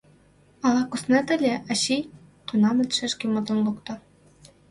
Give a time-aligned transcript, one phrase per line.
[0.65, 2.09] —Ала куснет ыле, ачий?—
[2.47, 3.93] тунамат шешке мутым лукто.